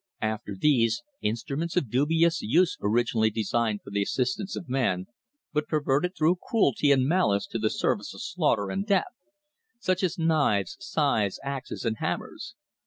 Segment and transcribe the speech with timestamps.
[0.23, 5.05] After these, instruments of dubious use originally designed for the assistance of man,
[5.53, 9.13] but perverted through cruelty and malice to the service of slaughter and death;
[9.77, 12.55] such as knives, scythes, axes and hammers.